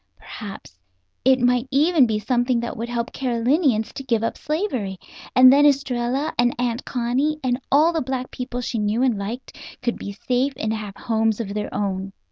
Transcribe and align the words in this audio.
Perhaps 0.17 0.79
it 1.23 1.39
might 1.39 1.67
even 1.69 2.07
be 2.07 2.17
something 2.17 2.59
that 2.61 2.75
would 2.75 2.89
help 2.89 3.13
Carolinians 3.13 3.93
to 3.93 4.03
give 4.03 4.23
up 4.23 4.35
slavery; 4.35 4.97
and 5.35 5.53
then 5.53 5.63
Estralla 5.63 6.33
and 6.39 6.55
Aunt 6.57 6.83
Connie, 6.85 7.37
and 7.43 7.61
all 7.71 7.93
the 7.93 8.01
black 8.01 8.31
people 8.31 8.61
she 8.61 8.79
knew 8.79 9.03
and 9.03 9.15
liked, 9.15 9.55
could 9.83 9.99
be 9.99 10.13
safe 10.13 10.53
and 10.57 10.73
have 10.73 10.95
homes 10.97 11.39
of 11.39 11.53
their 11.53 11.71
own. 11.71 12.13